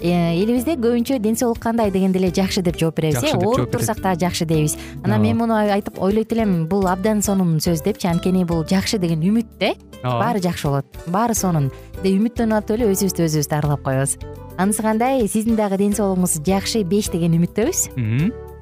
[0.00, 3.34] элибизде көбүнчө ден соолук кандай дегенде эле жакшы деп жооп беребиз э?
[3.36, 4.76] ооруп турсак дагы жакшы дейбиз.
[5.04, 9.20] Анан мен муну айтып ойлойт элем бул абдан сонун сөз депчи анткени бул жакшы деген
[9.20, 10.86] үмүт да э ооба баары жакшы болот.
[11.06, 11.70] Баары сонун.
[12.02, 14.16] Деп үмүттөнүп атып эле өзүбүздү өзүбүз дарылап коебуз.
[14.56, 15.28] Анысы кандай?
[15.28, 18.49] Сиздин дагы ден соолугуңуз жакшы беш деген үмүттөбүз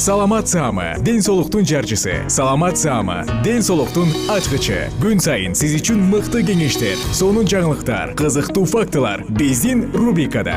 [0.00, 2.24] саламат саама ден соолуктун жарчысы.
[2.28, 4.88] Саламат саама ден соолуктун ачкычы.
[4.96, 10.56] Күн сайын сиз үчүн мыкты кеңештер сонун жаңылыктар кызыктуу фактылар биздин рубрикада.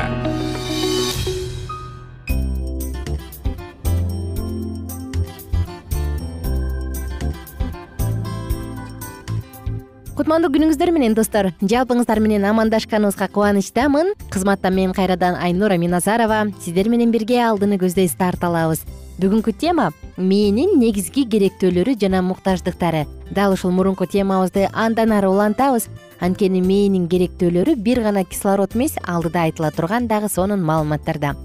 [10.16, 11.52] Кутмандуу күнүңүздөр менен достор.
[11.60, 14.14] Жалпыңыздар менен амандашканыбызга кубанычтамын.
[14.32, 16.46] Кызматта мен кайрадан айнура миназарова.
[16.64, 18.86] Сиздер менен бирге алдыны көздөй старт алабыз
[19.18, 23.06] бүгүнкү тема мээнин негизги керектөөлөрү жана муктаждыктары.
[23.30, 25.88] Дал ушул мурунку темабызды андан ары улантабыз.
[26.20, 31.36] Анткени мээнин керектөөлөрү бир гана кислород эмес алдыда айтыла турган дагы сонун маалыматтарда.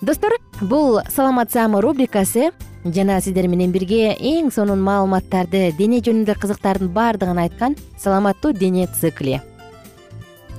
[0.00, 2.50] Достор бул саламат саама рубрикасы
[2.84, 9.40] жана сиздер менен бирге эң сонун маалыматтарды дене жөнүндө кызыктардын баардыгын айткан саламаттуу дене цикли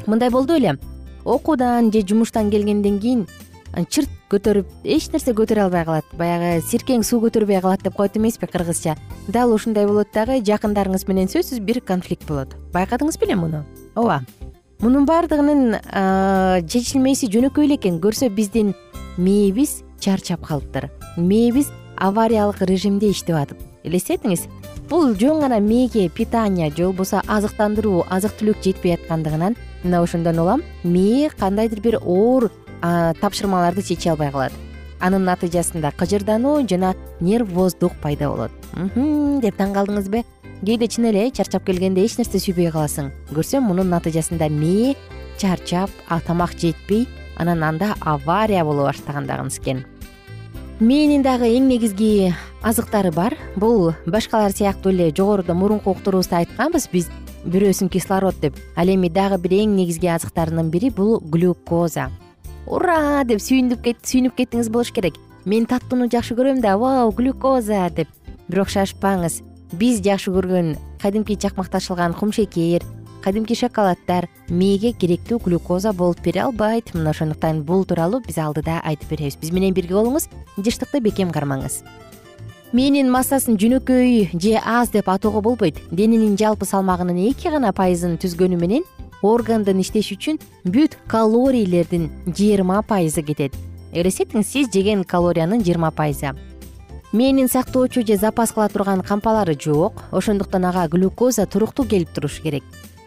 [0.08, 0.78] мындай болду беле
[1.26, 3.28] окуудан же жумуштан келгенден кийин
[3.90, 6.06] чырт көтөрүп эч нерсе көтөрө албай калат.
[6.18, 8.96] Баягы сиркең суу көтөрбөй калат деп коет эмеспи кыргызча.
[9.28, 12.56] Дал ушундай болот дагы жакындарыңыз менен сөзсүз бир конфликт болот.
[12.74, 13.64] Байкадыңыз беле муну?
[13.96, 14.22] Ооба.
[14.80, 18.02] Мунун баардыгынын чечилмеси жөнөкөй эле экен.
[18.04, 18.74] Көрсө биздин
[19.18, 20.92] мээбиз чарчап калыптыр.
[21.18, 24.48] Мээбиз авариялык режимде иштеп атып элестетиңиз.
[24.90, 30.64] Бул жөн гана мээге питание же болбосо азыктандыруу азык түлүк жетпей аткандыгынан мына ошондон улам
[30.84, 32.52] мээ кандайдыр бир оор
[32.84, 34.54] тапшырмаларды чече албай калат.
[35.00, 38.52] Анын натыйжасында кыжырдануу жана нервоздук пайда болот.
[39.44, 40.24] Деп таң калдыңызбы
[40.64, 43.12] кээде чын эле чарчап келгенде эч нерсе сүйбөй каласың.
[43.36, 44.96] Көрсөм мунун натыйжасында мээ
[45.40, 45.92] чарчап
[46.28, 49.84] тамак жетпей анан анда авария боло баштаган дагы экен
[50.80, 53.38] мээнин дагы эң негизги азыктары бар.
[53.56, 57.10] Бул башкалар сыяктуу эле жогоруда мурунку уктурубузда айтканбыз биз
[57.46, 58.56] бирөөсүн кислород деп.
[58.76, 62.10] Ал эми дагы бир эң негизги азыктарынын бири бул глюкоза
[62.68, 63.24] ура!
[63.24, 65.20] деп сүйүнүп кеттиңиз болуш керек.
[65.46, 67.90] Мен таттууну жакшы көрөм да вау глюкоза!
[67.90, 68.08] деп.
[68.48, 69.42] Бирок шашпаңыз
[69.74, 72.84] биз жакшы көргөн кадимки чакмакташылган кумшекер
[73.24, 76.94] кадимки шоколаддар мээге керектүү глюкоза болуп бере албайт.
[76.94, 79.38] Мына ошондуктан бул тууралуу биз алдыда айтып беребиз.
[79.40, 81.82] Биз менен бирге болуңуз жыштыкты бекем кармаңыз.
[82.74, 88.58] Мээнин массасын жөнөкөй же аз деп атоого болбойт дененин жалпы салмагынын эки гана пайызын түзгөнү
[88.60, 88.84] менен
[89.24, 93.56] органдын иштеши үчүн бүт калорийлердин жыйырма пайызы кетет.
[93.94, 96.36] Элестетиңиз сиз жеген калориянын жыйырма пайызы
[97.14, 102.64] мээнин сактоочу же запас кыла турган кампалары жок ошондуктан ага глюкоза туруктуу келип турушу керек.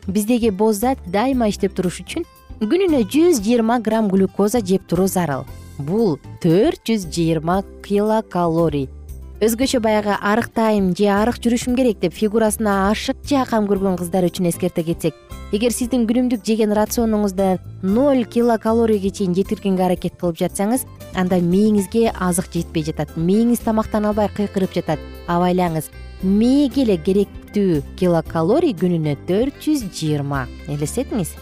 [0.07, 2.25] Биздеги боз зат дайыма иштеп туруш үчүн
[2.61, 5.43] күнүнө жүз жыйырма грамм глюкоза жеп туруу зарыл.
[5.79, 8.89] Бул төрт жүз жыйырма килокалорий
[9.37, 14.81] өзгөчө баягы арыктайм же арык жүрүшүм керек деп фигурасына ашыкча кам көргөн кыздар үчүн эскерте
[14.87, 15.19] кетсек
[15.53, 22.49] эгер сиздин күнүмдүк жеген рационуңузда ноль килокалорийге чейин жеткиргенге аракет кылып жатсаңыз анда мээңизге азык
[22.57, 25.05] жетпей жатат мээңиз тамактана албай кыйкырып жатат.
[25.29, 25.93] Абайлаңыз
[26.25, 31.37] мээге эле керектүү килокалорий күнүнө төрт жүз жыйырма элестетиңиз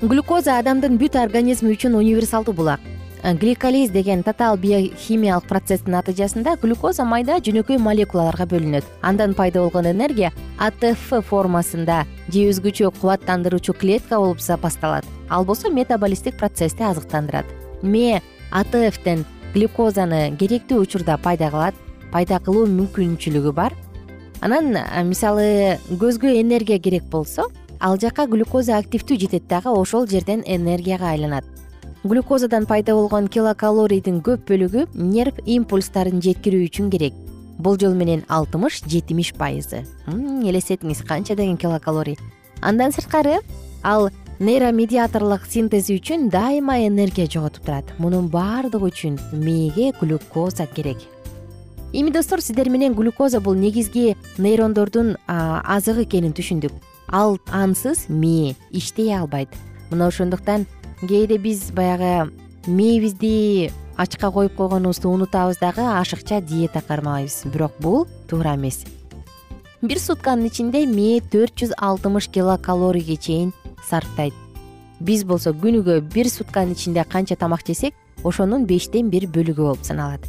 [0.00, 2.80] глюкоза адамдын бүт организми үчүн универсалдуу булак
[3.34, 8.84] гликолиз деген татаал биохимиялык процесстин натыйжасында глюкоза майда жөнөкөй молекулаларга бөлүнөт.
[9.02, 10.30] Андан пайда болгон энергия
[10.62, 15.04] атф формасында же өзгөчө кубаттандыруучу клетка болуп запасталат.
[15.28, 17.46] Ал болсо метаболисттик процессти азыктандырат.
[17.82, 19.24] Мээ атфтен
[19.54, 21.74] глюкозаны керектүү учурда пайда кылат
[22.12, 23.74] пайда кылуу мүмкүнчүлүгү бар.
[24.40, 24.76] Анан
[25.08, 27.50] мисалы көзгө энергия керек болсо
[27.80, 31.55] ал жака глюкоза активдүү жетет дагы ошол жерден энергияга айланат
[32.08, 37.14] глюкозадан пайда болгон килокалорийдин көп бөлүгү нерв импульстарын жеткирүү үчүн керек.
[37.58, 39.84] Бул жол менен алтымыш жетимиш пайызы.
[40.06, 42.18] Элестетиңиз канча деген килокалорий?
[42.60, 43.38] Андан сырткары
[43.82, 47.84] ал нейромедиаторлук синтези үчүн дайыма энергия жоготуп турат.
[47.98, 50.98] Мунун баардыгы үчүн мээге глюкоза керек.
[51.92, 56.72] Эми достор сиздер менен глюкоза бул негизги нейрондордун азыгы экенин түшүндүк.
[57.08, 59.48] Ал ансыз мээ иштей албайт.
[59.90, 60.66] Мына ошондуктан
[61.02, 62.32] кээде биз баягы
[62.66, 68.84] мээбизди ачка коюп койгонубузду унутабыз дагы ашыкча диета кармайбыз бирок бул туура эмес.
[69.82, 73.52] Бир сутканын ичинде мээ төрт жүз алтымыш килокалорийге чейин
[73.84, 74.34] сарптайт.
[75.00, 77.94] Биз болсо күнүгө бир сутканын ичинде канча тамак жесек
[78.24, 80.24] ошонун бештен бир бөлүгү болуп саналат.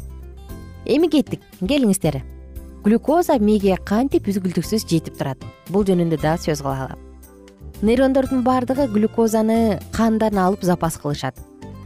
[0.84, 2.20] Эми кеттик келиңиздер.
[2.84, 5.40] Глюкоза мээге кантип үзгүлтүксүз жетип турат?
[5.68, 7.07] Бул жөнүндө дагы сөз кылалы
[7.82, 11.36] нейрондордун баардыгы глюкозаны кандан алып запас кылышат.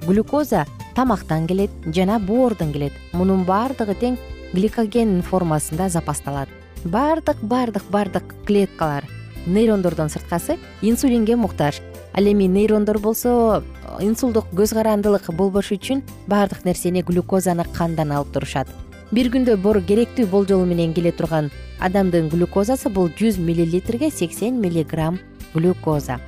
[0.06, 2.92] Глюкоза тамактан келет жана боордон келет.
[3.12, 4.16] Мунун баардыгы тең
[4.54, 6.48] гликоген формасында запасталат.
[6.84, 9.04] Баардык баардык баардык клеткалар
[9.46, 11.82] нейрондордон сырткасы инсулинге муктаж.
[12.14, 13.62] Ал эми нейрондор болсо
[14.00, 18.68] инсулдук көз карандылык болбош үчүн баардык нерсени глюкозаны кандан алып турушат.
[19.12, 21.50] Бир күндө керектүү болжол менен келе турган
[21.80, 25.18] адамдын глюкозасы бул жүз миллилитрге сексен миллиграмм
[25.54, 26.20] глюкоза.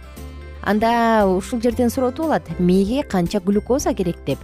[0.63, 4.39] Анда ушул жерден суроо туулат мээге канча глюкоза керек деп.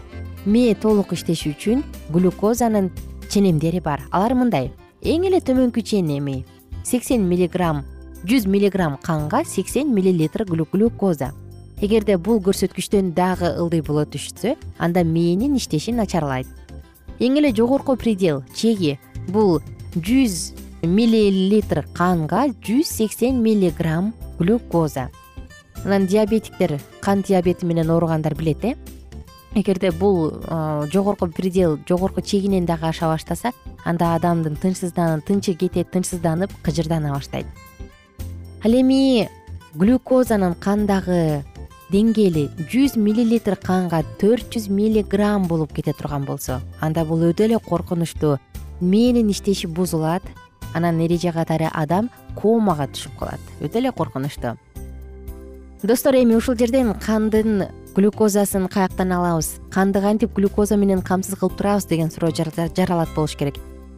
[0.44, 2.90] Мээ толук иштеши үчүн глюкозанын
[3.28, 4.02] ченемдери бар.
[4.10, 4.72] Алар мындай.
[5.02, 6.44] Эң эле төмөнкү ченеми
[6.84, 7.84] сексен миллиграмм
[8.28, 11.32] жүз миллиграмм канга сексен миллилитр глюкоза.
[11.80, 16.46] Эгерде бул көрсөткүчтөн дагы ылдый боло түшсө анда мээнин иштеши начарлайт.
[17.18, 18.98] Эң эле жогорку предел чеги.
[19.28, 19.62] Бул
[19.94, 25.10] жүз миллилитр канга жүз сексен миллиграмм глюкоза.
[25.84, 28.74] Анан диабетиктер кант диабети менен ооругандар билет э?
[29.54, 30.32] Эгерде бул
[30.92, 33.52] жогорку предел жогорку чегинен дагы аша баштаса
[33.84, 37.46] анда адамдын тынчы кетет тынчсызданып кыжырдана баштайт.
[38.64, 39.28] Ал эми
[39.74, 41.44] глюкозанын кандагы
[41.90, 47.58] деңгээли жүз миллилитр канга төрт жүз миллиграмм болуп кете турган болсо анда бул өтө эле
[47.58, 48.38] коркунучтуу
[48.80, 50.22] мээнин иштеши бузулат
[50.74, 53.40] анан эреже катары адам комага түшүп калат.
[53.60, 54.56] Өтө эле коркунучтуу
[55.82, 59.60] достор эми ушул жерден кандын глюкозасын каяктан алабыз?
[59.72, 63.54] Канды кантип глюкоза менен камсыз кылып турабыз деген суроо жаралат болуш керек.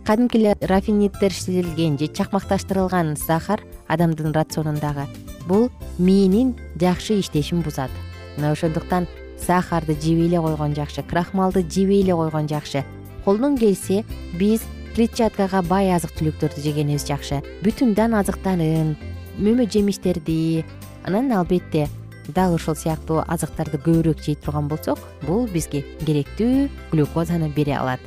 [0.06, 5.06] Кадимки эле рафиниттериштирилген же чакмакташтырылган сахар адамдын рационундагы.
[5.46, 7.90] Бул мээнин жакшы иштешин бузат.
[8.36, 9.08] Мына ошондуктан
[9.38, 12.84] сахарды жебей эле койгон жакшы крахмалды жебей эле койгон жакшы.
[13.24, 14.04] Колдон келсе
[14.34, 14.62] биз
[14.94, 17.41] клетчаткага бай азык түлүктөрдү жегенибиз жакшы.
[17.65, 18.94] Бүтүн дан азыктарын
[19.39, 20.65] мөмө жемиштерди
[21.05, 21.89] анан албетте
[22.29, 28.00] дал ушул сыяктуу азыктарды көбүрөөк жей турган болсок бул бизге керектүү глюкозаны бере алат.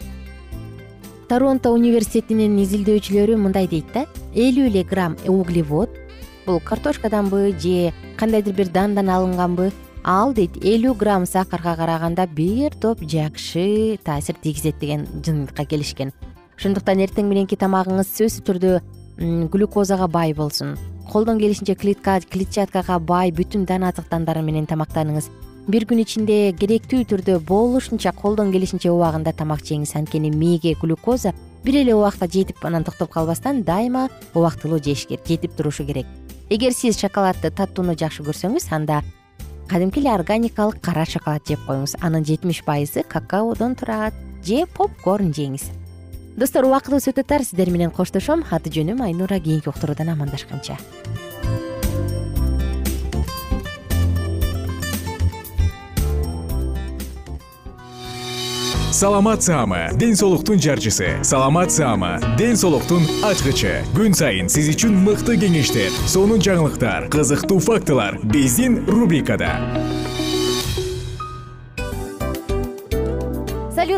[1.30, 4.06] Торонто университетинин изилдөөчүлөрү мындай дейт да.
[4.36, 5.90] Элүү эле грамм углевод
[6.46, 9.72] бул картошкаданбы же кандайдыр бир дандан алынганбы
[10.04, 16.14] ал дейт элүү грамм сахарга караганда бир топ жакшы таасир тийгизет деген жыйынтыкка келишкен
[16.58, 18.80] ошондуктан эртең мененки тамагыңыз сөзсүз түрдө
[19.52, 20.76] глюкозага бай болсун.
[21.12, 25.30] Колдон келишинче клетчаткага бай бүтүн дан азыктандары менен тамактаныңыз.
[25.68, 29.96] Бир күн ичинде керектүү түрдө болушунча колдон келишинче убагында тамак жеңиз.
[29.98, 31.34] Анткени мээге глюкоза
[31.64, 36.06] бир эле убакта жетип анан токтоп калбастан дайыма убактылуу жеш керек жетип турушу керек.
[36.50, 39.02] Эгер сиз шоколадты таттууну жакшы көрсөңүз анда
[39.70, 41.98] кадимки эле органикалык кара шоколад жеп коюңуз.
[42.02, 44.14] Анын жетимиш пайызы какаодон турат
[44.46, 45.72] же попкорн жеңиз
[46.36, 47.44] достор убактыбыз өтө тар.
[47.44, 48.44] Сиздер менен коштошом.
[48.52, 49.40] Аты жөнүм айнура.
[49.40, 50.78] Кийинки уктуруудан амандашканча.
[58.96, 59.90] Саламат саама.
[60.00, 61.22] Ден соолуктун жарчысы.
[61.22, 62.20] Саламат саама.
[62.38, 63.84] Ден соолуктун ачкычы.
[63.92, 68.22] Күн сайын сиз үчүн мыкты кеңештер сонун жаңылыктар кызыктуу фактылар.
[68.24, 69.52] Биздин рубрикада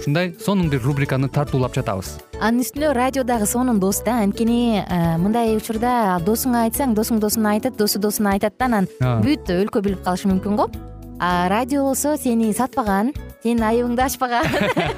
[0.00, 2.16] ушундай сонун бир рубриканы тартуулап жатабыз.
[2.40, 7.52] Анын үстүнө радио дагы сонун дос да анткени э, мындай учурда досуңа айтсаң досуң досуна
[7.58, 10.70] айтат досу досуна айтат да анан бүт өлкө билип калышы мүмкүн го.
[11.20, 14.48] А радио болсо сени сатпаган сенин айыбыңды ачпаган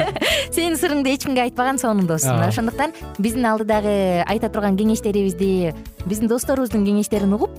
[0.55, 2.23] сенин сырыңды эч кимге айтпаган сонун дос.
[2.23, 5.75] Ошондуктан биздин алдыдагы айта турган кеңештерибизди
[6.07, 7.59] биздин досторубуздун кеңештерин угуп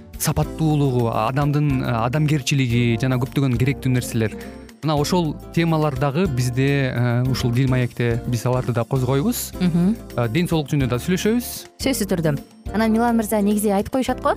[0.21, 4.37] сапаттуулугу адамдын э, адамгерчилиги жана көптөгөн керектүү нерселер.
[4.81, 6.89] Мына ошол темалар дагы бизде
[7.29, 9.51] ушул дил маекте биз аларды да козгойбуз.
[10.33, 11.49] Ден соолук жөнүндө да сүйлөшөбүз.
[11.83, 12.33] Сөзсүз түрдө.
[12.73, 14.33] Анан милан мырза негизи айтып коюшат го?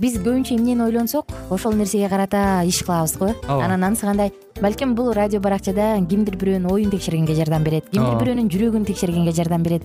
[0.00, 3.34] Биз көбүнчө эмнени ойлонсок ошол нерсеге карата иш кылабыз го?
[3.48, 3.66] Ооба.
[3.66, 4.32] Анан анысы кандай?
[4.62, 9.62] Балким бул радио баракчада кимдир бирөөнүн оюн текшергенге жардам берет кимдир бирөөнүн жүрөгүн текшергенге жардам
[9.62, 9.84] берет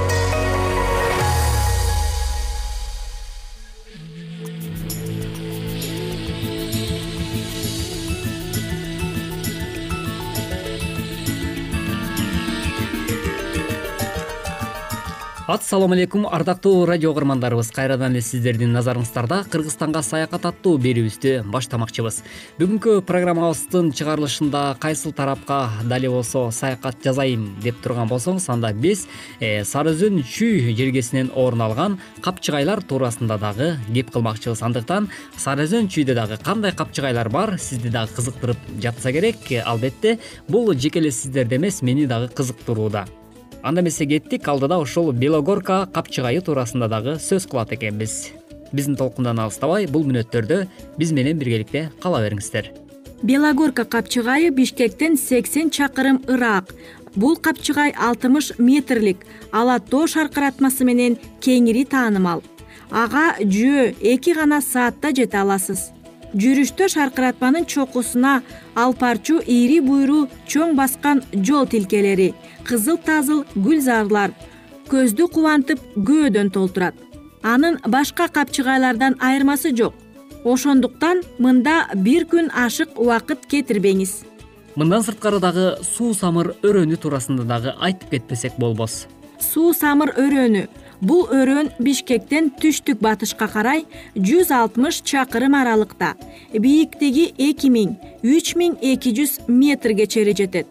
[15.51, 22.21] ассалому алейкум ардактуу радио угармандарыбыз кайрадан эле сиздердин назарыңыздарда кыргызстанга саякат аттуу берүүбүздү баштамакчыбыз.
[22.59, 29.07] Бүгүнкү программабыздын чыгарылышында кайсыл тарапка дали болсо саякат жасайм деп турган болсоңуз анда биз
[29.41, 34.63] э, сары өзөн чүй жергесинен орун алган капчыгайлар туурасында дагы кеп кылмакчыбыз.
[34.63, 39.51] Андыктан сары өзөн чүйдө дагы кандай капчыгайлар бар сизди дагы кызыктырып жатса керек.
[39.65, 43.07] Албетте бул жеке эле сиздерди эмес мени дагы кызыктырууда
[43.63, 48.31] анда эмесе кеттик алдыда ушул белогорка капчыгайы туурасында дагы сөз кылат экенбиз.
[48.71, 50.65] Биздин толкундан алыстабай бул мүнөттөрдө
[50.97, 52.71] биз менен биргеликте кала бериңиздер.
[53.21, 56.73] Белогорка капчыгайы бишкектен сексен чакырым ыраак.
[57.15, 59.25] Бул капчыгай алтымыш метрлик.
[59.51, 62.43] Ала тоо шаркыратмасы менен кеңири таанымал.
[62.89, 65.91] Ага жөө эки гана саатта жете аласыз
[66.33, 68.41] жүрүштө шаркыратманын чокусуна
[68.75, 72.31] алпарчу ири буйру чоң баскан жол тилкелери
[72.67, 74.33] кызыл тазыл гүлзарлар
[74.91, 76.95] көздү кубантып көөдөн толтурат.
[77.43, 79.93] Анын башка капчыгайлардан айырмасы жок.
[80.43, 84.23] Ошондуктан мында бир күн ашык убакыт кетирбеңиз.
[84.75, 89.05] Мындан сырткары дагы суу самыр өрөөнү туурасында дагы айтып кетпесек болбос.
[89.39, 90.67] Суу самыр өрөөнү
[91.01, 96.13] бул өрөөн бишкектен түштүк батышка карай жүз алтымыш чакырым аралыкта.
[96.53, 100.67] Бийиктиги эки миң үч миң эки жүз метрге чейин жетет.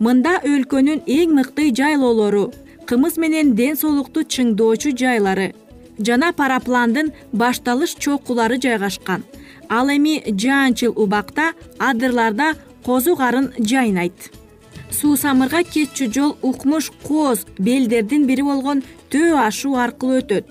[0.00, 2.50] Мында өлкөнүн эң мыкты жайлоолору
[2.88, 5.52] кымыз менен ден соолукту чыңдоочу жайлары
[6.00, 9.24] жана парапландын башталыш чокулары жайгашкан.
[9.68, 14.32] Ал эми жаанчыл убакта адырларда козу карын жайнайт.
[14.90, 20.46] Суу самырга кетчү жол укмуш кооз белдердин бири болгон төө ашуу аркылуу өтөт.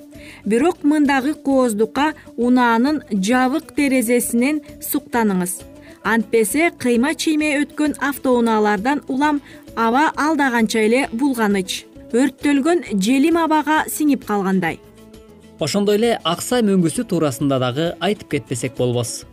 [0.45, 5.61] Бирок мындагы кооздукка унаанын жабык терезесинен суктаныңыз.
[6.03, 9.41] Антпесе кыйма чийме өткөн автоунаалардан улам
[9.75, 11.85] аба алдаганча эле булганыч.
[12.11, 14.79] Өрттөлгөн желим абага сиңип калгандай.
[15.59, 19.23] Ошондой эле ак сай мөңгүсү туурасында дагы айтып кетпесек болбос.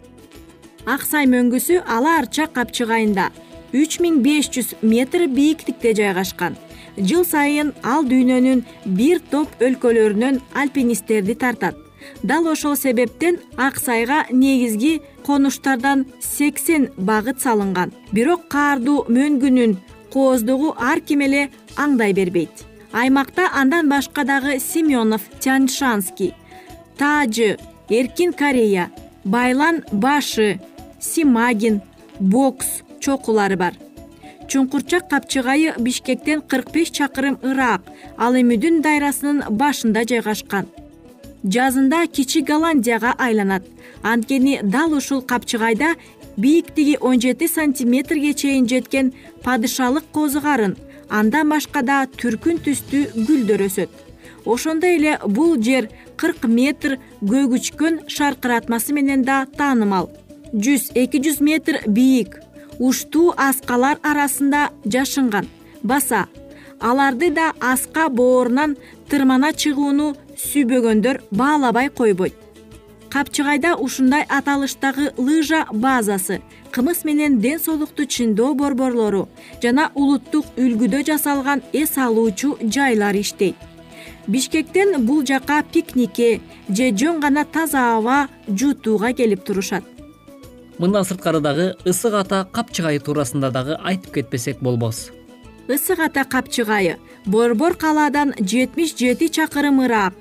[0.87, 3.31] Ак сай мөңгүсү алаарча капчыгайында
[3.75, 6.59] үч миң беш жүз метр бийиктикте жайгашкан
[6.99, 8.63] жыл сайын ал дүйнөнүн
[8.99, 11.77] бир топ өлкөлөрүнөн альпинисттерди тартат.
[12.23, 17.93] Дал ошол себептен ак сайга негизги конуштардан сексен багыт салынган.
[18.13, 19.77] Бирок каардуу мөңгүнүн
[20.13, 22.65] кооздугу ар ким эле аңдай бербейт.
[22.93, 26.35] Аймакта андан башка дагы семенов тяньшанский
[26.99, 28.91] таажы эркин корея
[29.25, 30.61] байлан башы
[31.01, 31.83] симагин
[32.19, 33.75] бокс чокулары бар
[34.51, 37.83] чуңкурчак капчыгайы бишкектен кырк беш чакырым ыраак
[38.17, 40.67] ал эми дүн дайрасынын башында жайгашкан.
[41.45, 43.65] Жазында кичи голландияга айланат.
[44.03, 45.95] Анткени дал ушул капчыгайда
[46.37, 49.13] бийиктиги он жети сантиметрге чейин жеткен
[49.43, 50.77] падышалык козу карын
[51.09, 53.91] андан башка да түркүн түстүү гүлдөр өсөт.
[54.45, 60.11] Ошондой эле бул жер кырк метр көгүчкөн шаркыратмасы менен да таанымал.
[60.53, 62.41] Жүз эки жүз метр бийик
[62.79, 65.49] уштуу аскалар арасында жашынган.
[65.83, 66.27] Баса
[66.81, 68.77] аларды да аска боорунан
[69.09, 72.35] тырмана чыгууну сүйбөгөндөр баалабай койбойт.
[73.11, 79.29] Капчыгайда ушундай аталыштагы лыжа базасы кымыз менен ден соолукту чыңдоо борборлору
[79.63, 83.57] жана улуттук үлгүдө жасалган эс алуучу жайлар иштейт.
[84.27, 89.85] Бишкектен бул жака пикникке же жөн гана таза аба жуутууга келип турушат
[90.79, 95.11] мындан сырткары дагы ысык ата капчыгайы туурасында дагы айтып кетпесек болбос.
[95.69, 100.15] Ысык ата капчыгайы борбор калаадан жетимиш жети чакырым ыраак.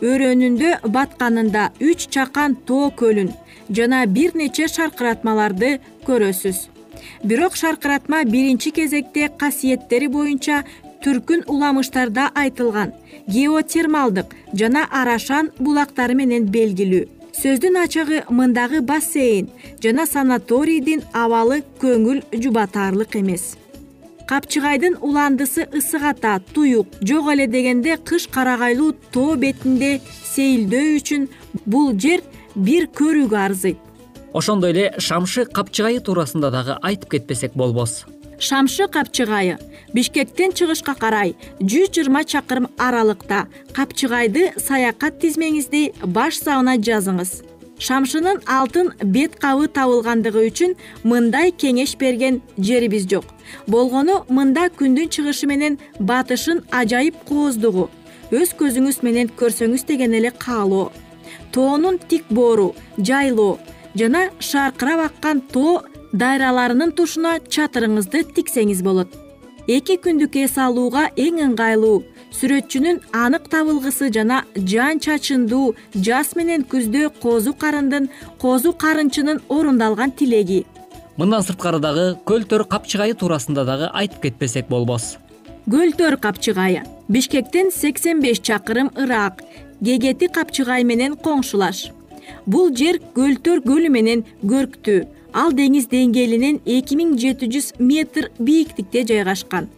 [0.00, 3.34] Өрөөнүндө батканында үч чакан тоо көлүн
[3.68, 6.68] жана бир нече шаркыратмаларды көрөсүз.
[7.24, 10.64] Бирок шаркыратма биринчи кезекте касиеттери боюнча
[11.04, 12.92] түркүн уламыштарда айтылган
[13.28, 19.46] геотермалдык жана арашан булактары менен белгилүү сөздүн ачыгы мындагы бассейн
[19.80, 23.54] жана санаторийдин абалы көңүл жубатаарлык эмес.
[24.28, 30.02] Капчыгайдын уландысы ысык ата туюк жок эле дегенде кыш карагайлуу тоо бетинде
[30.34, 31.28] сейилдөө үчүн
[31.64, 32.20] бул жер
[32.54, 33.78] бир көрүүгө арзыйт
[34.32, 38.04] ошондой эле шамшы капчыгайы туурасында дагы айтып кетпесек болбос
[38.40, 39.58] шамшы капчыгайы.
[39.92, 43.46] Бишкектен чыгышка карай жүз жыйырма чакырым аралыкта.
[43.76, 47.42] Капчыгайды саякат тизмеңизди баш сабына жазыңыз.
[47.80, 50.74] Шамшынын алтын бет кабы табылгандыгы үчүн
[51.04, 53.24] мындай кеңеш берген жерибиз жок.
[53.66, 57.88] Болгону мында күндүн чыгышы менен батышын ажайып кооздугу
[58.30, 60.92] өз көзүңүз менен көрсөңүз деген эле каалоо.
[61.52, 63.58] Тоонун тик боору жайлоо
[63.94, 69.12] жана шаркырап аккан тоо дайраларынын тушуна чатырыңызды тиксеңиз болот.
[69.68, 72.02] Эки күндүк эс алууга эң ыңгайлуу
[72.34, 78.08] сүрөтчүнүн анык табылгысы жана жан чачындуу жаз менен күздө козу карындын
[78.42, 80.64] козу карынчынын орундалган тилеги.
[81.16, 85.18] Мындан сырткары дагы көл төр капчыгайы туурасында дагы айтып кетпесек болбос.
[85.70, 86.82] Көл төр капчыгайы.
[87.08, 89.42] Бишкектен сексен беш чакырым ыраак.
[89.80, 91.90] Гегети капчыгай менен коңшулаш.
[92.46, 99.04] Бул жер көлтөр көлү менен көрктүү ал деңиз деңгээлинен эки миң жети жүз метр бийиктикте
[99.08, 99.68] жайгашкан.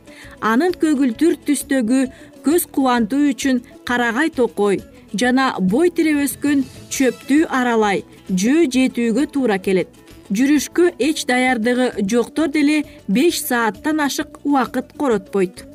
[0.40, 2.06] Анын көгүлтүр түстөгү
[2.46, 4.80] көз кубантуу үчүн карагай токой
[5.14, 9.88] жана бой тиреп өскөн чөптү аралай жөө жетүүгө туура келет.
[10.32, 15.66] Жүрүшкө эч даярдыгы жоктор деле беш сааттан ашык убакыт коротпойт.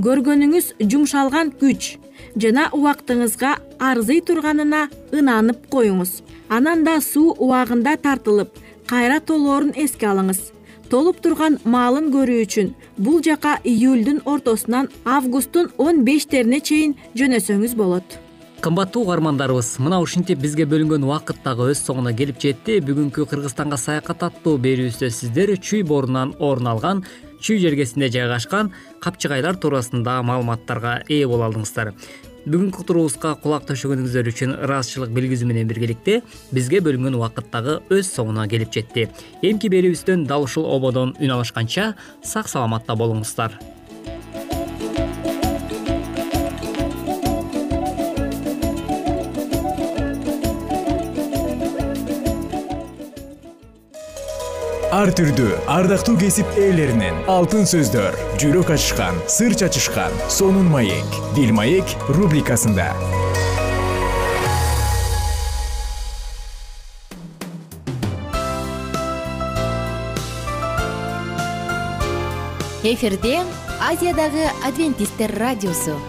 [0.00, 1.96] Көргөнүңүз жумшалган күч
[2.40, 6.22] жана убактыңызга арзый турганына ынанып коюңуз.
[6.48, 10.52] Анан да суу убагында тартылып кайра толоорун эске алыңыз.
[10.90, 12.68] Толуп турган маалын көрүү үчүн
[13.02, 18.20] бул жака июлдун ортосунан августтун он бештерине чейин жөнөсөңүз болот.
[18.62, 22.78] Кымбаттуу угармандарыбыз мына ушинтип бизге бөлүнгөн убакыт дагы өз соңуна келип жетти.
[22.80, 27.02] Бүгүнкү кыргызстанга саякат аттуу берүүбүздө сиздер чүй боорунан орун алган
[27.42, 28.70] чүй жергесинде жайгашкан
[29.02, 31.92] капчыгайлар туурасында маалыматтарга ээ боло алдыңыздар
[32.46, 36.20] бүгүнкү уктуруубузга кулак төшөгөнүңүздөр үчүн ыраазычылык билгизүү менен биргеликте
[36.54, 39.08] бизге бөлүнгөн убакыт дагы өз соңуна келип жетти.
[39.42, 43.58] Эмки берүүбүздөн дал ушул ободон үн алышканча сак саламатта болуңуздар
[54.96, 57.18] ар түрдүү ардактуу кесип ээлеринен.
[57.28, 61.18] Алтын сөздөр жүрөк ачышкан сыр чачышкан сонун маек.
[61.36, 62.88] Бил маек рубрикасында.
[72.86, 73.42] Эфирде
[73.92, 76.00] азиядагы адвентисттер радиосу.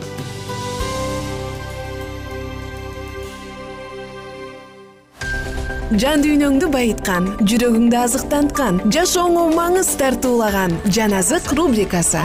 [5.95, 12.19] Жан дүйнөңдү байыткан жүрөгүңдү азыктанткан жашооңо маңыз тартуулаган жан азык рубрикасы.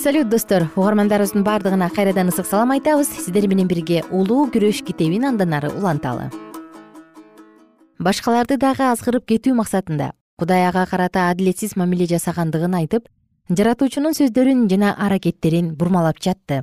[0.00, 0.68] Салют достор.
[0.76, 3.10] Угармандарыбыздын баардыгына кайрадан ысык салам айтабыз.
[3.10, 6.30] Сиздер менен бирге улуу күрөш китебин андан ары уланталы
[8.00, 13.10] башкаларды дагы азгырып кетүү максатында кудай ага карата адилетсиз мамиле жасагандыгын айтып
[13.50, 16.62] жаратуучунун сөздөрүн жана аракеттерин бурмалап жатты.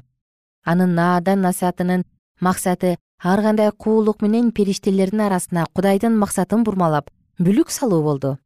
[0.64, 2.06] Анын наадан насаатынын
[2.40, 8.38] максаты ар кандай куулук менен периштелердин арасына кудайдын максатын бурмалап бүлүк салуу болду.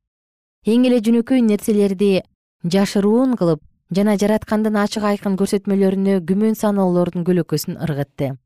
[0.65, 2.23] Эң эле жөнөкөй нерселерди
[2.65, 3.61] жашыруун кылып
[3.93, 8.37] жана жараткандын ачык айкын көрсөтмөлөрүнө күмөн саноолордун көлөкөсүн ыргытты.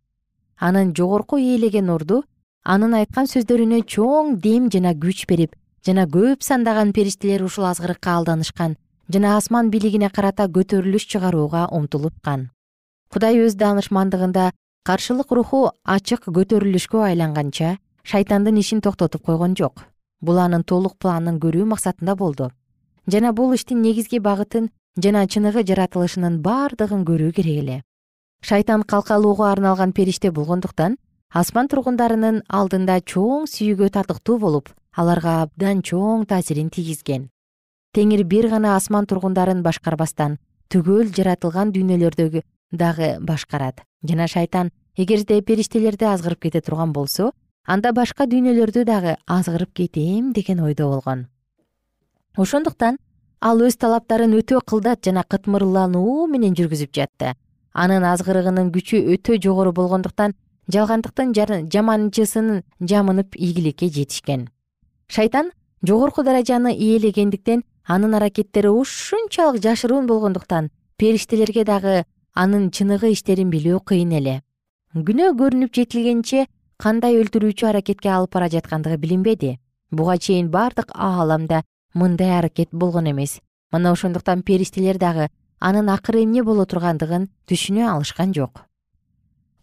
[0.59, 2.23] Анын жогорку ээлеген орду
[2.63, 5.55] анын айткан сөздөрүнө чоң дем жана күч берип
[5.87, 8.75] жана көп сандаган периштелер ушул азгырыкка алданышкан
[9.13, 12.49] жана асман бийлигине карата көтөрүлүш чыгарууга умтулушкан
[13.13, 14.51] кудай өз даанышмандыгында
[14.83, 19.85] каршылык руху ачык көтөрүлүшкө айланганча шайтандын ишин токтотуп койгон жок.
[20.21, 22.51] Бул анын толук планын көрүү максатында болду.
[23.07, 27.81] Жана бул иштин негизги багытын жана чыныгы жаратылышынын бардыгын көрүү керек эле
[28.47, 30.95] шайтан калкалоого арналган периште болгондуктан
[31.41, 37.27] асман тургундарынын алдында чоң сүйүүгө татыктуу болуп аларга абдан чоң таасирин тийгизген
[37.95, 40.37] теңир бир гана асман тургундарын башкарбастан
[40.73, 43.83] түгөл жаратылган дүйнөлөрдөгү дагы башкарат.
[44.03, 47.31] Жана шайтан эгерде периштелерди азгырып кете турган болсо
[47.65, 51.27] анда башка дүйнөлөрдү дагы азгырып кетем деген ойдо болгон.
[52.35, 52.97] Ошондуктан
[53.39, 57.35] ал өз талаптарын өтө кылдат жана кытмырлануу менен жүргүзүп жатты.
[57.73, 60.35] Анын азгырыгынын күчү өтө жогору болгондуктан
[60.71, 61.31] жалгандыктын
[61.71, 64.49] жаманчысын жамынып ийгиликке жетишкен.
[65.07, 65.51] Шайтан
[65.83, 74.11] жогорку даражаны ээлегендиктен анын аракеттери ушунчалык жашыруун болгондуктан периштелерге дагы анын чыныгы иштерин билүү кыйын
[74.19, 74.41] эле.
[74.95, 76.45] Күнөө көрүнүп жетилгенче
[76.77, 79.57] кандай өлтүрүүчү аракетке алып бара жаткандыгы билинбеди.
[79.91, 83.39] Буга чейин бардык ааламда мындай аракет болгон эмес.
[83.71, 88.65] Мына ошондуктан периштелер дагы анын акыры эмне боло тургандыгын түшүнө алышкан жок.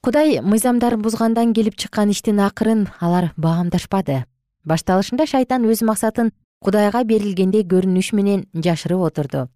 [0.03, 4.25] Кудай мыйзамдарын бузгандан келип чыккан иштин акырын алар баамдашпады.
[4.65, 6.33] Башталышында шайтан өз максатын
[6.63, 9.47] кудайга берилгендей көрүнүш менен жашырып отурду.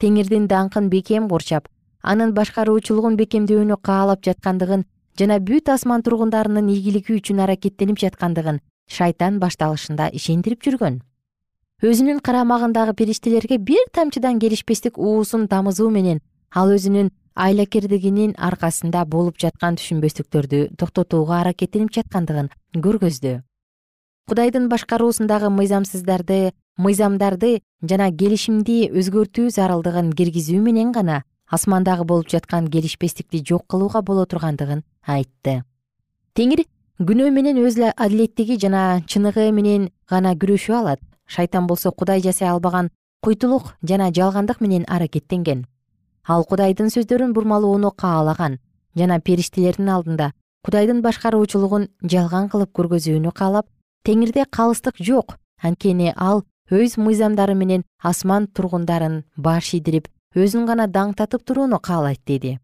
[0.00, 1.68] Теңирдин даңкын бекем курчап
[2.02, 4.84] анын башкаруучулугун бекемдөөнү каалап жаткандыгын
[5.18, 11.00] жана бүт асман тургундарынын ийгилиги үчүн аракеттенип жаткандыгын шайтан башталышында ишендирип жүргөн.
[11.82, 16.20] Өзүнүн карамагындагы периштелерге бир тамчыдан келишпестик уусун тамызуу менен
[16.54, 22.52] ал өзүнүн айлакердигинин аркасында болуп жаткан түшүнбөстүктөрдү токтотууга аракеттенип жаткандыгын
[22.86, 23.40] көргөздү
[24.32, 27.48] кудайдын башкаруусундагы мыйзамсыздарды мыйзамдарды
[27.90, 31.18] жана келишимди өзгөртүү зарылдыгын киргизүү менен гана
[31.56, 35.64] асмандагы болуп жаткан келишпестикти жок кылууга боло тургандыгын айтты.
[36.32, 36.62] Теңир
[37.10, 41.04] күнөө менен өз адилеттиги жана чыныгы менен гана күрөшүп алат.
[41.26, 42.88] Шайтан болсо кудай жасай албаган
[43.20, 45.66] куйтулук жана жалгандык менен аракеттенген.
[46.24, 48.58] Ал кудайдын сөздөрүн бурмалоону каалаган
[48.96, 50.32] жана периштелердин алдында
[50.64, 53.68] кудайдын башкаруучулугун жалган кылып көргөзүүнү каалап
[54.04, 55.36] теңирде калыстык жок.
[55.62, 62.58] Анткени ал өз мыйзамдары менен асман тургундарын баш ийдирип өзүн гана даңктатып турууну каалайт деди.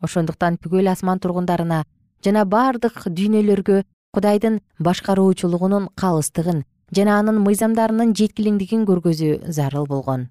[0.00, 1.84] Ошондуктан бүкүл асман тургундарына
[2.24, 6.64] жана бардык дүйнөлөргө кудайдын башкаруучулугунун калыстыгын
[6.96, 10.28] жана анын мыйзамдарынын жеткилиңдигин көргөзүү зарыл болгон.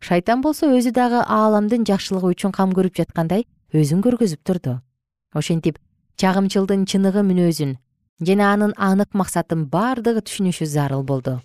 [0.00, 4.78] Шайтан болсо өзү дагы ааламдын жакшылыгы үчүн кам көрүп жаткандай өзүн көргөзүп турду.
[5.34, 5.78] Ошентип
[6.16, 7.76] чагымчылдын чыныгы мүнөзүн
[8.20, 11.40] жана анын анык максатын бардыгы түшүнүшү зарыл болду.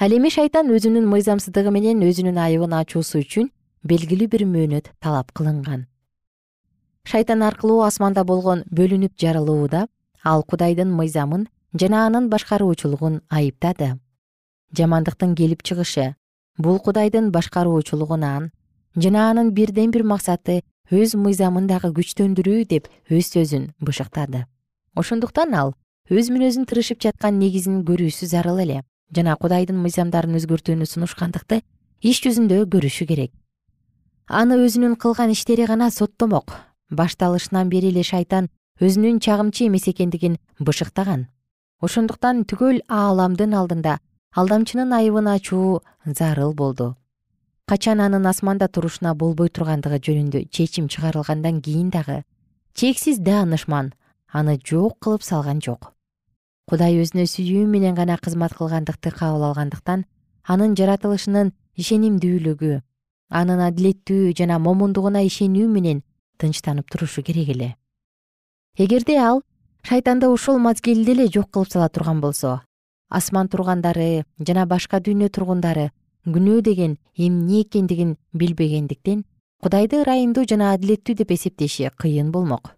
[0.00, 3.50] Ал эми шайтан өзүнүн мыйзамсыздыгы менен өзүнүн айыбын ачуусу үчүн
[3.84, 5.86] белгилүү бир мөөнөт талап кылынган.
[7.04, 9.86] Шайтан аркылуу асманда болгон бөлүнүп жарылууда
[10.24, 13.98] ал кудайдын мыйзамын жана анын башкаруучулугун айыптады.
[14.72, 16.14] Жамандыктын келип чыгышы
[16.56, 18.50] бул кудайдын башкаруучулугунан
[18.96, 24.46] жана анын бирден бир максаты өз мыйзамын дагы күчтөндүрүү деп өз сөзүн бышыктады
[24.98, 25.74] ошондуктан ал
[26.10, 28.82] өз мүнөзүн тырышып жаткан негизин көрүүсү зарыл эле.
[29.14, 31.62] Жана кудайдын мыйзамдарын өзгөртүүнү сунушкандыкты
[32.02, 33.32] иш жүзүндө көрүшү керек.
[34.28, 36.56] Аны өзүнүн кылган иштери гана соттомок.
[36.90, 41.28] Башталышынан бери эле шайтан өзүнүн чагымчы эмес экендигин бышыктаган.
[41.80, 43.98] Ошондуктан түгөл ааламдын алдында
[44.34, 46.96] алдамчынын айыбын ачуу зарыл болду.
[47.68, 52.24] Качан анын асманда турушуна болбой тургандыгы жөнүндө чечим чыгарылгандан кийин дагы
[52.78, 53.92] чексиз даанышман
[54.32, 55.92] аны жок кылып салган жок.
[56.68, 60.04] Кудай өзүнө сүйүү менен гана кызмат кылгандыкты кабыл алгандыктан
[60.44, 62.80] анын жаратылышынын ишенимдүүлүгү
[63.30, 66.02] анын адилеттүү жана момундугуна ишенүү менен
[66.38, 67.74] тынчтанып турушу керек эле.
[68.76, 69.42] Эгерде ал
[69.82, 72.60] шайтанды ошол мазгилде эле жок кылып сала турган болсо
[73.08, 75.90] асман тургандары жана башка дүйнө тургундары
[76.26, 79.24] күнөө деген эмне экендигин билбегендиктен
[79.62, 82.74] кудайды ырайымдуу жана адилеттүү деп эсептеши кыйын болмок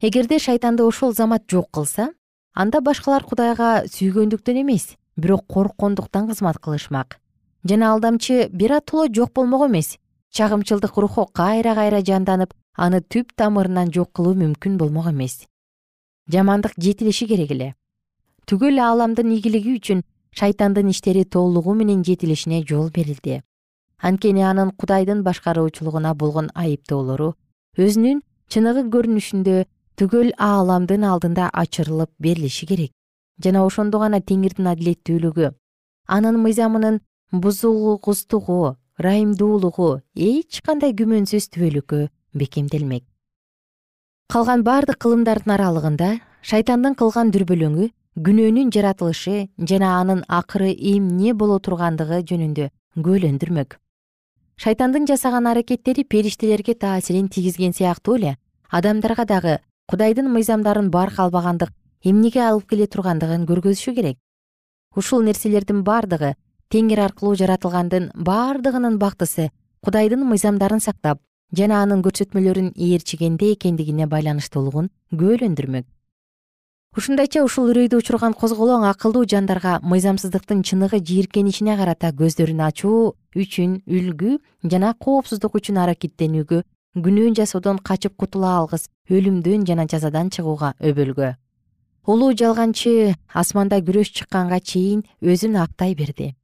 [0.00, 2.10] эгерде шайтанды ошол замат жок кылса
[2.54, 7.18] анда башкалар кудайга сүйгөндүктөн эмес бирок корккондуктан кызмат кылышмак.
[7.64, 9.98] Жана алдамчы биротоло жок болмок эмес
[10.30, 15.46] чагымчылдык руху кайра кайра жанданып аны түп тамырынан жок кылуу мүмкүн болмок эмес.
[16.28, 17.74] Жамандык жетилиши керек эле.
[18.46, 20.02] Түгөл ааламдын ийгилиги үчүн
[20.34, 23.42] шайтандын иштери толугу менен жетилишине жол берилди.
[24.02, 27.34] Анткени анын кудайдын башкаруучулугуна болгон айыптоолору
[27.78, 29.64] өзүнүн чыныгы көрүнүшүндө
[30.00, 32.92] түгөл ааламдын алдында ачырылып берилиши керек.
[33.42, 35.50] Жана ошондо гана теңирдин адилеттүүлүгү
[36.16, 37.00] анын мыйзамынын
[37.32, 43.04] бузулгустугу ырайымдуулугу эч кандай күмөнсүз түбөлүккө бекемделмек.
[44.30, 46.10] Калган бардык кылымдардын аралыгында
[46.42, 47.90] шайтандын кылган дүрбөлөңү
[48.26, 53.78] күнөөнүн жаратылышы жана анын акыры эмне боло тургандыгы жөнүндө күбөлөндүрмөк
[54.62, 58.36] шайтандын жасаган аракеттери периштелерге таасирин тийгизген сыяктуу эле
[58.70, 59.56] адамдарга дагы
[59.90, 61.72] кудайдын мыйзамдарын барк албагандык
[62.04, 64.18] эмнеге алып келе тургандыгын көргөзүшү керек.
[64.96, 66.34] Ушул нерселердин бардыгы
[66.72, 69.50] теңир аркылуу жаратылгандын бардыгынын бактысы
[69.84, 71.20] кудайдын мыйзамдарын сактап
[71.52, 75.84] жана анын көрсөтмөлөрүн ээрчигенде экендигине байланыштуулугун күбөлөндүрмөк.
[76.96, 84.38] Ушундайча ушул үрөйдү учурган козголоң акылдуу жандарга мыйзамсыздыктын чыныгы жийиркенишине карата көздөрүн ачуу үчүн үлгү
[84.70, 86.62] жана коопсуздук үчүн аракеттенүүгө
[86.94, 91.34] күнөө жасоодон качып кутула алгыс өлүмдөн жана жазадан чыгууга өбөлгө.
[92.06, 96.34] Улуу жалганчы асманда күрөш чыкканга чейин өзүн актай берди.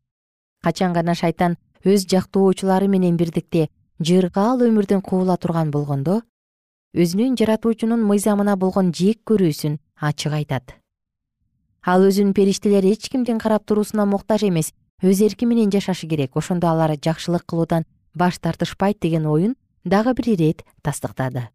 [0.63, 3.69] Качан гана шайтан өз жактоочулары менен бирдикте
[4.01, 6.23] жыргаал өмүрдөн куула турган болгондо
[6.99, 10.75] өзүнүн жаратуучунун мыйзамына болгон жек көрүүсүн ачык айтат.
[11.87, 16.69] Ал өзүнүн периштелери эч кимдин карап туруусуна муктаж эмес өз эрки менен жашашы керек ошондо
[16.69, 19.55] алар жакшылык кылуудан баш тартышпайт деген оюн
[19.85, 21.49] дагы бир ирет тастыктады.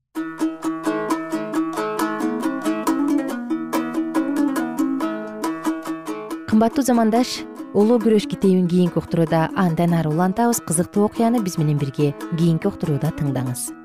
[6.50, 7.44] Кымбаттуу замандаш
[7.76, 13.12] улуу күрөш китебин кийинки уктурууда андан ары улантабыз кызыктуу окуяны биз менен бирге кийинки уктурууда
[13.20, 13.85] тыңдаңыз